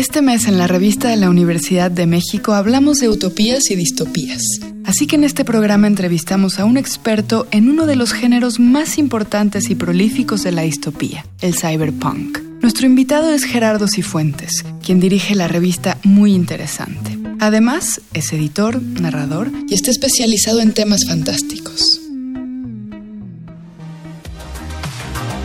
[0.00, 4.40] Este mes en la revista de la Universidad de México hablamos de utopías y distopías.
[4.86, 8.96] Así que en este programa entrevistamos a un experto en uno de los géneros más
[8.96, 12.38] importantes y prolíficos de la distopía, el cyberpunk.
[12.62, 17.18] Nuestro invitado es Gerardo Cifuentes, quien dirige la revista Muy Interesante.
[17.38, 22.00] Además, es editor, narrador y está especializado en temas fantásticos.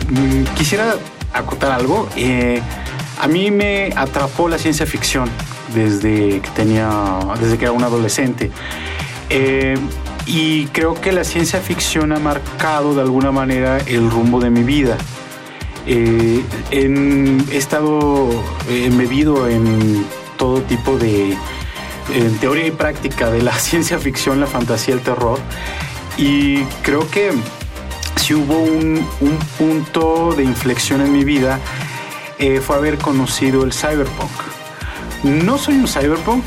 [0.08, 0.94] Mm, quisiera
[1.34, 2.08] acotar algo.
[2.16, 2.62] Eh,
[3.18, 5.28] a mí me atrapó la ciencia ficción
[5.74, 6.88] desde que tenía,
[7.40, 8.50] desde que era un adolescente.
[9.30, 9.76] Eh,
[10.26, 14.62] y creo que la ciencia ficción ha marcado de alguna manera el rumbo de mi
[14.62, 14.96] vida.
[15.86, 16.42] Eh,
[16.72, 18.28] he estado
[18.68, 20.04] embebido en
[20.36, 21.36] todo tipo de
[22.14, 25.38] en teoría y práctica de la ciencia ficción, la fantasía, el terror.
[26.16, 27.32] Y creo que
[28.16, 31.60] si hubo un, un punto de inflexión en mi vida,
[32.38, 34.30] eh, fue haber conocido el cyberpunk.
[35.22, 36.44] No soy un cyberpunk,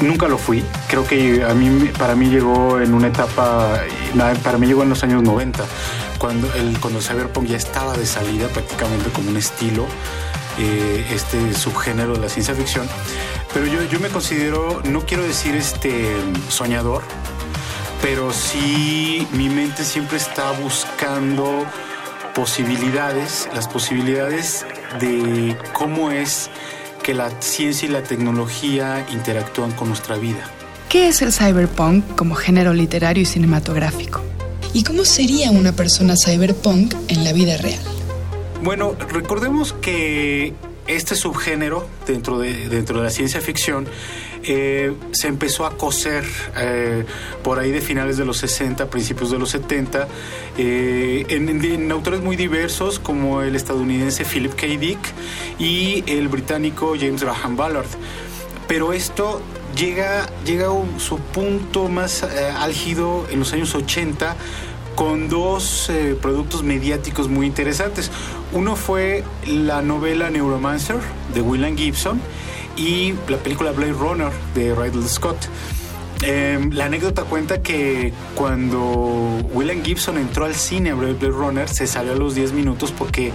[0.00, 0.64] nunca lo fui.
[0.88, 3.80] Creo que a mí, para mí llegó en una etapa,
[4.42, 5.64] para mí llegó en los años 90,
[6.18, 9.86] cuando el, cyberpunk ya estaba de salida prácticamente como un estilo,
[10.58, 12.88] eh, este subgénero de la ciencia ficción.
[13.54, 16.16] Pero yo, yo me considero, no quiero decir este
[16.48, 17.02] soñador,
[18.02, 21.64] pero sí mi mente siempre está buscando
[22.34, 24.66] posibilidades, las posibilidades
[24.98, 26.50] de cómo es
[27.02, 30.44] que la ciencia y la tecnología interactúan con nuestra vida.
[30.88, 34.20] ¿Qué es el cyberpunk como género literario y cinematográfico?
[34.72, 37.80] ¿Y cómo sería una persona cyberpunk en la vida real?
[38.62, 40.52] Bueno, recordemos que
[40.86, 43.86] este subgénero dentro de, dentro de la ciencia ficción
[44.42, 46.24] eh, se empezó a coser
[46.56, 47.04] eh,
[47.42, 50.08] por ahí de finales de los 60, principios de los 70,
[50.56, 54.66] eh, en, autores muy diversos como el estadounidense Philip K.
[54.66, 54.98] Dick
[55.58, 57.88] y el británico James Graham Ballard.
[58.66, 59.42] Pero esto
[59.76, 64.36] llega, llega a su punto más álgido en los años 80
[64.94, 65.90] con dos
[66.22, 68.10] productos mediáticos muy interesantes.
[68.52, 70.98] Uno fue la novela Neuromancer
[71.34, 72.20] de William Gibson
[72.80, 75.36] y la película Blade Runner de Ridley Scott.
[76.22, 82.12] Em, la anécdota cuenta que cuando William Gibson entró al cine Blade Runner se salió
[82.12, 83.32] a los 10 minutos porque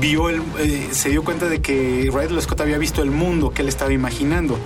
[0.00, 3.62] vio el, eh, se dio cuenta de que Ridley Scott había visto el mundo que
[3.62, 4.58] él estaba imaginando.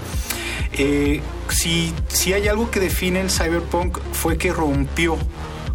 [0.73, 5.17] Eh, si, si hay algo que define el cyberpunk fue que rompió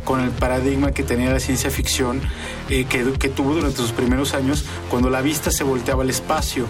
[0.10, 2.20] con el paradigma que tenía la ciencia ficción
[2.70, 6.66] eh, que, tuvo durante sus primeros años cuando la vista se volteaba al espacio.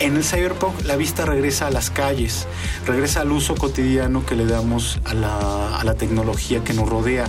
[0.00, 2.48] En el cyberpunk la vista regresa a las calles,
[2.84, 7.26] regresa al uso cotidiano que le damos a la, a la tecnología que nos rodea.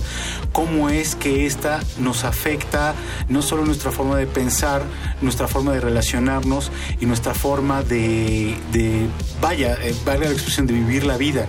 [0.57, 2.95] Cómo es que esta nos afecta
[3.29, 4.81] no solo nuestra forma de pensar,
[5.21, 9.05] nuestra forma de relacionarnos y nuestra forma de, de
[9.39, 11.45] vaya, eh, valga la expresión, de vivir la vida.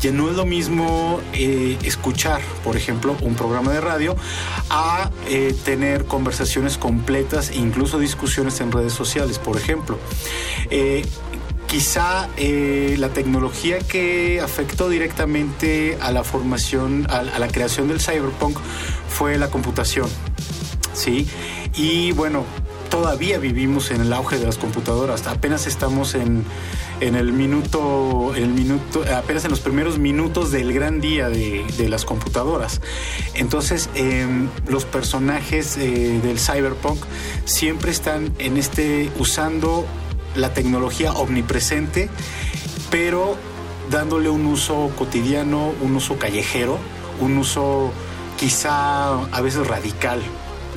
[0.00, 4.16] Ya no es lo mismo eh, escuchar, por ejemplo, un programa de radio
[4.70, 9.98] a eh, tener conversaciones completas e incluso discusiones en redes sociales, por ejemplo.
[11.66, 18.58] Quizá eh, la tecnología que afectó directamente a la formación, a, la creación del cyberpunk
[19.08, 20.08] fue la computación.
[20.92, 21.28] ¿sí?
[21.74, 22.44] Y bueno,
[22.88, 25.26] todavía vivimos en el auge de las computadoras.
[25.26, 26.44] Apenas estamos en,
[27.00, 32.80] el minuto, el minuto, apenas en los primeros minutos del gran día de, las computadoras.
[33.34, 36.98] Entonces, em, los personajes eh, del cyberpunk
[37.44, 39.86] siempre están en este usando
[40.36, 42.08] la tecnología omnipresente,
[42.90, 43.36] pero
[43.90, 46.78] dándole un uso cotidiano, un uso callejero,
[47.20, 47.92] un uso
[48.36, 50.20] quizá a veces radical.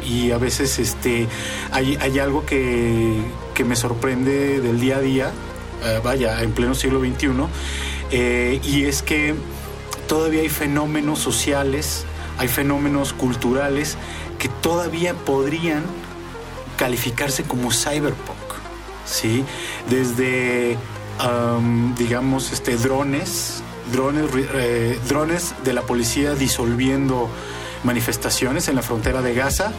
[0.06, 1.28] Y a veces este,
[1.72, 3.22] hay, algo que,
[3.66, 5.32] me sorprende del día a día,
[5.84, 7.28] eh, vaya, en pleno siglo XXI,
[8.12, 9.36] eh, y es que
[10.08, 12.06] todavía hay fenómenos sociales,
[12.38, 13.98] hay fenómenos culturales
[14.38, 15.84] que todavía podrían
[16.78, 18.39] calificarse como cyberpunk.
[19.10, 19.44] ¿Sí?
[19.90, 20.78] Desde,
[21.98, 27.30] digamos, este, drones, drones, eh, drones de la policía disolviendo
[27.84, 29.72] manifestaciones en la frontera de Gaza,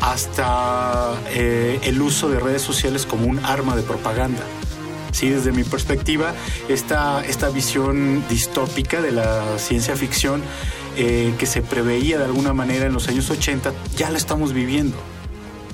[0.00, 4.42] hasta eh, el uso de redes sociales como un arma de propaganda.
[5.12, 6.34] Sí, desde mi perspectiva,
[6.68, 10.42] esta, esta visión distópica de la ciencia ficción
[10.96, 14.96] eh, que se preveía de alguna manera en los años 80, ya la estamos viviendo.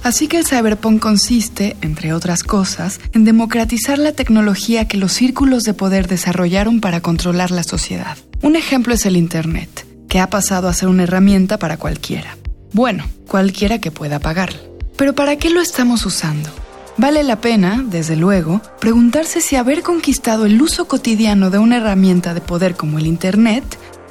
[0.04, 5.62] Así que el cyberpunk consiste, entre otras cosas, en democratizar la tecnología que los círculos
[5.62, 8.18] de poder desarrollaron para controlar la sociedad.
[8.42, 12.36] Un ejemplo es el Internet, que ha pasado a ser una herramienta para cualquiera.
[12.74, 14.60] Bueno, cualquiera que pueda pagarla.
[14.96, 16.50] Pero ¿para qué lo estamos usando?
[16.98, 22.34] Vale la pena, desde luego, preguntarse si haber conquistado el uso cotidiano de una herramienta
[22.34, 23.64] de poder como el Internet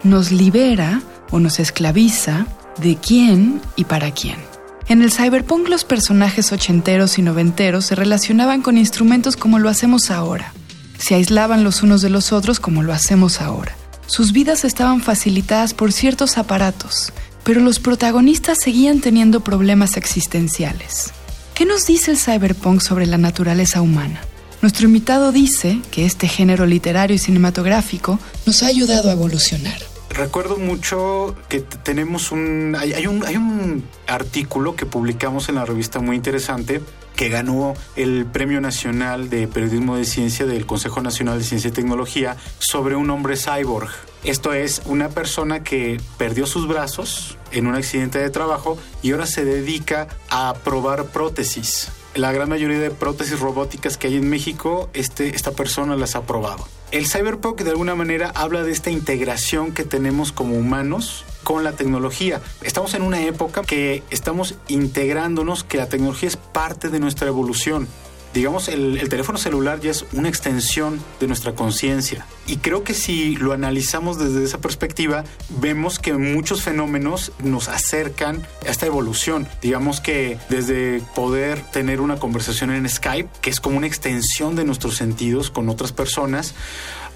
[0.04, 2.48] nos libera o nos esclaviza
[2.81, 4.52] de quién y para quién.
[4.89, 10.12] En el cyberpunk los personajes ochenteros y noventeros se relacionaban con instrumentos como lo hacemos
[10.12, 10.53] ahora.
[10.97, 13.75] Se aislaban los unos de los otros como lo hacemos ahora.
[14.07, 17.13] Sus vidas estaban facilitadas por ciertos aparatos,
[17.45, 21.13] pero los protagonistas seguían teniendo problemas existenciales.
[21.56, 24.19] ¿Qué nos dice el cyberpunk sobre la naturaleza humana?
[24.62, 30.57] Nuestro invitado dice que este género literario y cinematográfico nos ha ayudado a evolucionar recuerdo
[30.57, 36.15] mucho que tenemos un hay, un hay un artículo que publicamos en la revista muy
[36.15, 36.81] interesante
[37.15, 41.71] que ganó el Premio Nacional de Periodismo de Ciencia del Consejo Nacional de Ciencia y
[41.71, 43.89] Tecnología sobre un hombre cyborg.
[44.24, 49.25] Esto es una persona que perdió sus brazos en un accidente de trabajo y ahora
[49.25, 51.92] se dedica a probar prótesis.
[52.15, 56.24] La gran mayoría de prótesis robóticas que hay en México, este, esta persona las ha
[56.24, 56.68] probado.
[56.94, 61.72] El cyberpunk de alguna manera habla de esta integración que tenemos como humanos con la
[61.72, 62.40] tecnología.
[62.62, 67.88] Estamos en una época que estamos integrándonos, que la tecnología es parte de nuestra evolución
[68.33, 72.25] digamos, el, teléfono celular ya es una extensión de nuestra conciencia.
[72.47, 78.45] Y creo que si lo analizamos desde esa perspectiva, vemos que muchos fenómenos nos acercan
[78.65, 79.47] a esta evolución.
[79.62, 84.65] Digamos que desde poder tener una conversación en Skype, que es como una extensión de
[84.65, 86.56] nuestros sentidos con otras personas,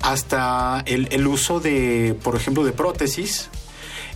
[0.02, 3.50] hasta el, el uso de, por ejemplo, de prótesis,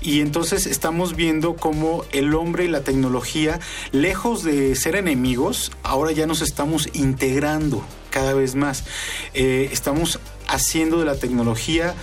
[0.01, 3.59] y entonces estamos viendo cómo el hombre y la tecnología,
[3.92, 8.83] lejos de ser enemigos, ahora ya nos estamos integrando cada vez más.
[9.33, 11.94] Eh, estamos haciendo de la tecnología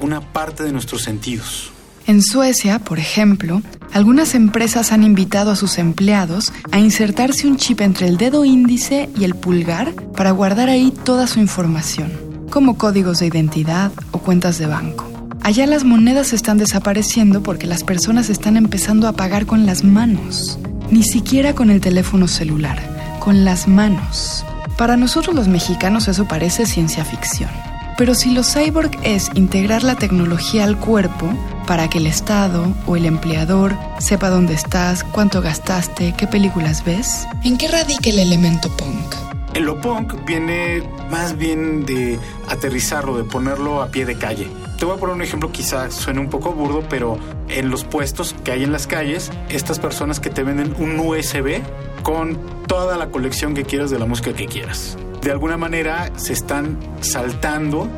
[0.00, 1.70] una parte de nuestros sentidos.
[2.06, 7.80] En Suecia, por ejemplo, algunas empresas han invitado a sus empleados a insertarse un chip
[7.80, 12.12] entre el dedo índice y el pulgar para guardar ahí toda su información,
[12.50, 15.15] como códigos de identidad o cuentas de banco.
[15.46, 20.58] Allá las monedas están desapareciendo porque las personas están empezando a pagar con las manos.
[20.90, 22.82] Ni siquiera con el teléfono celular,
[23.20, 24.44] con las manos.
[24.76, 27.48] Para nosotros los mexicanos eso parece ciencia ficción.
[27.96, 31.32] Pero si lo cyborg es integrar la tecnología al cuerpo
[31.68, 37.24] para que el Estado o el empleador sepa dónde estás, cuánto gastaste, qué películas ves,
[37.44, 39.14] ¿en qué radica el elemento punk?
[39.54, 42.18] El lo punk viene más bien de
[42.48, 44.48] aterrizarlo, de ponerlo a pie de calle.
[44.78, 47.18] Te voy a poner un ejemplo, quizá suene un poco burdo, pero
[47.48, 51.62] en los puestos que hay en las calles, estas personas que te venden un USB
[52.02, 54.98] con toda la colección que quieras de la música que quieras.
[55.22, 57.88] De alguna manera se están saltando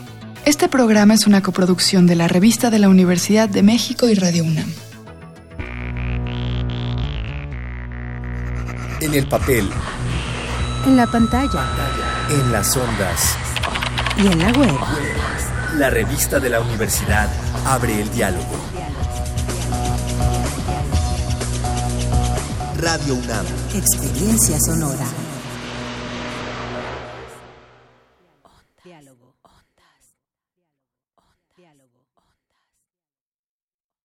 [0.45, 4.45] Este programa es una coproducción de la Revista de la Universidad de México y Radio
[4.45, 4.73] UNAM.
[9.01, 9.69] En el papel.
[10.87, 11.65] En la pantalla.
[12.31, 13.37] En las ondas.
[14.17, 15.36] Y en la web.
[15.77, 17.29] La revista de la universidad
[17.67, 18.57] abre el diálogo.
[22.79, 23.45] Radio UNAM.
[23.75, 25.26] Experiencia sonora.